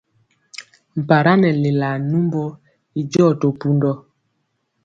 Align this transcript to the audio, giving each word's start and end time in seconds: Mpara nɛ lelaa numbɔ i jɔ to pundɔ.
Mpara 1.01 1.31
nɛ 1.41 1.49
lelaa 1.61 1.97
numbɔ 2.09 2.43
i 2.99 3.01
jɔ 3.11 3.27
to 3.39 3.47
pundɔ. 3.59 3.91